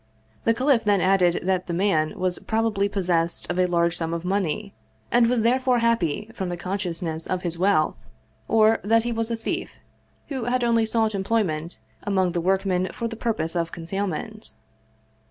The 0.45 0.55
caliph 0.55 0.83
then 0.83 0.99
added 0.99 1.41
that 1.43 1.67
the 1.67 1.75
man 1.75 2.17
was 2.17 2.39
probably 2.47 2.89
possessed 2.89 3.47
of 3.51 3.59
a 3.59 3.67
large 3.67 3.97
sum 3.97 4.15
of 4.15 4.25
money, 4.25 4.73
and 5.11 5.27
was 5.29 5.43
therefore 5.43 5.77
happy 5.77 6.27
from 6.33 6.49
the 6.49 6.57
consciousness 6.57 7.27
of 7.27 7.43
his 7.43 7.59
wealth; 7.59 7.99
or, 8.47 8.79
that 8.83 9.03
he 9.03 9.11
was 9.11 9.29
a 9.29 9.35
thief, 9.35 9.75
who 10.29 10.45
had 10.45 10.63
only 10.63 10.87
sought 10.87 11.13
employment 11.13 11.77
among 12.01 12.31
the 12.31 12.41
workmen 12.41 12.87
for 12.91 13.07
the 13.07 13.15
purpose 13.15 13.55
of 13.55 13.71
concealment. 13.71 14.53